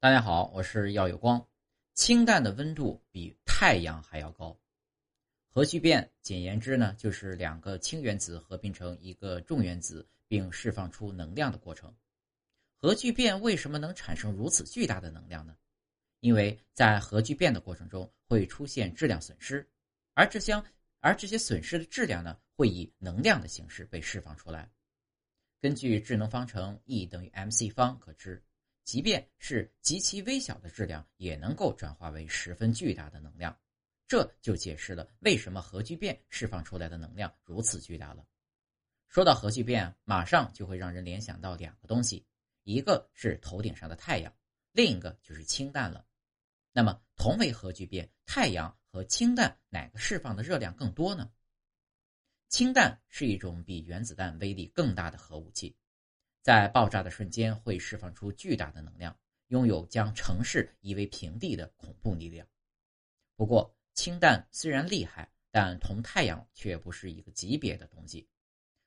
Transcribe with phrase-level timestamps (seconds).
[0.00, 1.44] 大家好，我是耀有光。
[1.92, 4.56] 氢弹的温度比太阳还要高。
[5.48, 11.92] 核聚变简言之呢，就是两个氢原子合并成一个重原子，并释放出能量的过程。
[12.76, 15.56] 核聚变为什么能产生如此巨大的能量呢？
[16.20, 19.68] 因为在核聚变的过程中会出现质量损失，
[20.14, 20.62] 而这些
[21.00, 24.70] 而这些损失的质量呢，会以能量的形式被释放出来。
[25.60, 28.40] 根据质能方程 E 等于 mc 方可知。
[28.88, 33.54] 即便是极其微小的质量，也能够转化为十分巨大的能量，
[34.06, 38.26] 这就解释了为什么核聚变释放出来的能量如此巨大了。
[39.06, 42.24] 说到核聚变，马上就会让人联想到两个东西，
[42.62, 44.34] 一个是头顶上的太阳，
[44.72, 46.06] 另一个就是氢弹了。
[46.72, 51.30] 那么，同为核聚变，太阳和氢弹哪个释放的热量更多呢？
[52.48, 55.76] 氢弹是一种比原子弹威力更大的核武器。
[56.42, 59.14] 在爆炸的瞬间，会释放出巨大的能量，
[59.48, 62.46] 拥有将城市夷为平地的恐怖力量。
[63.36, 68.26] 不过，氢弹虽然厉害，但同太阳却不是一个级别的东西。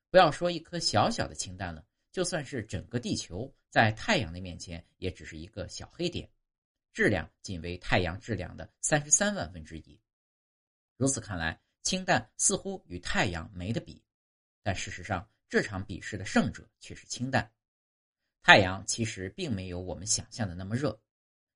[0.10, 6.30] 不要说一颗小小的氢弹了，就算是整个地球，在太阳的面前，也只是一个小黑点，
[6.94, 10.00] 质量仅为太阳质量的三十三万分之一。
[10.98, 14.04] 如此看来，氢弹似乎与太阳没得比，
[14.64, 15.28] 但事实上。
[15.52, 17.52] 这场比试的胜者却是氢弹。
[18.42, 20.98] 太阳其实并没有我们想象的那么热，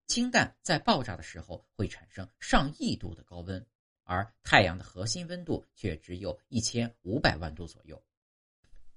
[0.06, 3.66] 氢弹在爆炸的时候会产生上亿度的高温，
[4.04, 8.04] 而太阳的核心温度却只有一千五百万度左右。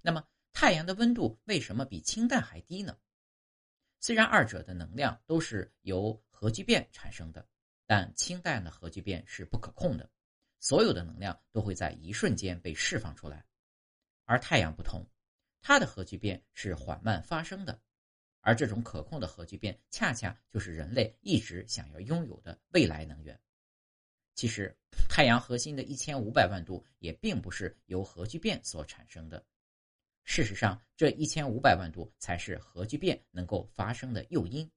[0.01, 2.99] 那么，太阳的温度为什么比氢弹还低呢？
[4.01, 7.47] 虽然二者的能量都是由核聚变产生的，
[7.87, 10.11] 但氢弹的核聚变是不可控的，
[10.59, 13.45] 所有的能量都会在一瞬间被释放出来。
[14.29, 15.09] 而太阳不同，
[15.63, 17.81] 它的核聚变是缓慢发生的，
[18.43, 23.41] 而这种可控的核聚变恰恰就是人类一直想要拥有的未来能源。
[24.35, 24.77] 其实，
[25.09, 29.43] 太阳核心的一千五百万度也并不是由核聚变所产生的。
[30.25, 34.71] 事实上，这一千五百万度才是核聚变能够发生的诱因。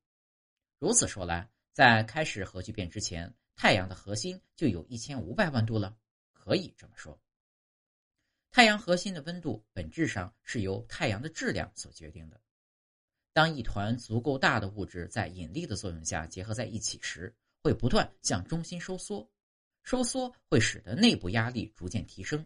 [0.80, 5.98] 如此说来，在开始核聚变之前，太阳的核心就有一千五百万度了，
[6.32, 7.22] 可以这么说。
[8.52, 12.40] 太阳核心的温度本质上是由太阳的质量所决定的。
[13.32, 19.26] 当一团足够大的物质在引力的作用下结合在一起时，会不断向中心收缩，
[19.84, 22.46] 收缩会使得内部压力逐渐提升。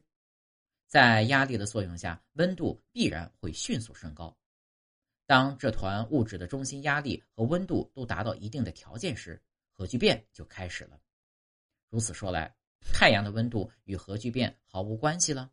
[0.85, 4.37] 在压力的作用下，温度必然会迅速升高。
[5.25, 9.41] 当这团物质的中心压力和温度都达到一定的条件时，
[9.71, 11.01] 核聚变就开始了。
[11.89, 12.55] 如此说来，
[12.93, 15.51] 太阳的温度与核聚变毫无关系了。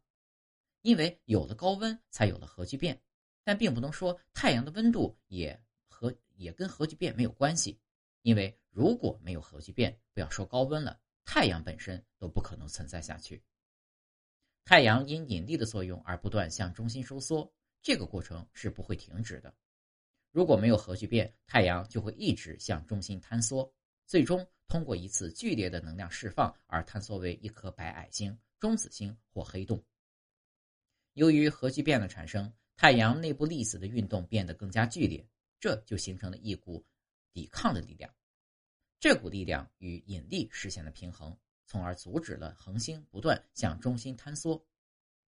[0.82, 3.00] 因为有了高温，才有了核聚变，
[3.44, 7.80] 但并不能说太阳的温度也和也跟核聚变没有关系。
[8.22, 13.42] 因为如果没有核聚变，不要说高温了，太阳本身都不可能存在下去。
[14.64, 19.52] 太阳因引力的作用而不断向中心收缩，这个过程是不会停止的。
[20.30, 23.72] 如果没有核聚变，太阳就会一直向中心坍缩，
[24.06, 29.84] 最终通过一次剧烈的能量释放而坍缩为一颗白矮星、中子星或黑洞。
[31.14, 35.26] 由于核聚变的产生，太阳内部粒子的运动变得更加剧烈，
[35.60, 36.82] 这就形成了一股
[37.32, 38.10] 抵抗的力量。
[38.98, 41.36] 这股力量与引力实现了平衡，
[41.66, 44.64] 从而阻止了恒星不断向中心坍缩。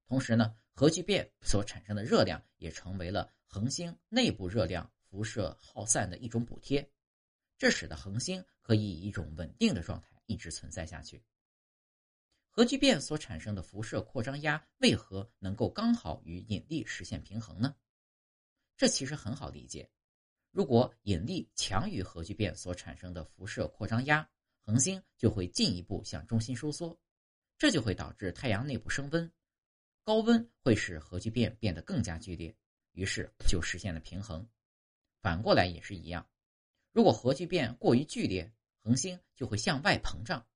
[0.06, 6.89] 同时呢，核聚变所产生的热量也成为了恒星内部热量辐射耗散的一种补贴，
[7.59, 11.22] 这使得恒星可以以一种稳定的状态一直存在下去。
[12.56, 17.75] 核聚变所产生的辐射扩张压为何能够刚好与引力实现平衡呢？
[18.76, 19.91] 这其实很好理解。
[20.53, 26.97] 如果引力强于核聚变所产生的辐射扩张压，恒星就会进一步向中心收缩，
[27.59, 29.28] 这就会导致太阳内部升温，
[30.04, 32.56] 高温会使核聚变变得更加剧烈，
[32.92, 34.48] 于是就实现了平衡。
[35.21, 36.25] 反过来也是一样，
[36.92, 38.48] 如果核聚变过于剧烈，
[38.78, 40.47] 恒星就会向外膨胀。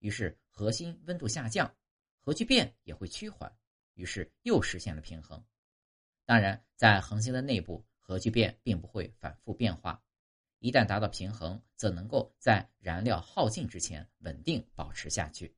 [0.00, 1.72] 于是核心温度下降，
[2.18, 3.56] 核聚变也会趋缓，
[3.94, 5.40] 于是又实现了平衡。
[6.26, 10.02] 当然，在恒星的内部，核聚变并不会反复变化，
[10.58, 15.54] 一旦达到平衡，则能够在燃料耗尽之前稳定保持下去。